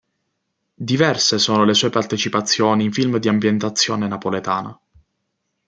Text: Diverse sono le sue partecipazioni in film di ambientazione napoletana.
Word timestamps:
Diverse 0.73 1.37
sono 1.37 1.63
le 1.63 1.75
sue 1.75 1.91
partecipazioni 1.91 2.85
in 2.85 2.91
film 2.91 3.17
di 3.17 3.27
ambientazione 3.27 4.07
napoletana. 4.07 4.75